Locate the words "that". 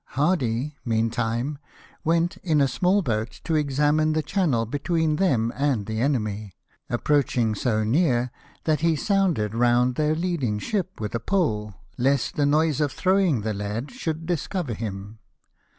8.63-8.79